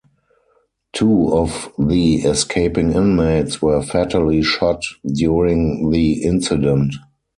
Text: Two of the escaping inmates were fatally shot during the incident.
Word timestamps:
Two 0.93 1.31
of 1.31 1.71
the 1.77 2.21
escaping 2.23 2.93
inmates 2.93 3.61
were 3.61 3.83
fatally 3.83 4.41
shot 4.41 4.81
during 5.05 5.91
the 5.91 6.23
incident. 6.23 6.95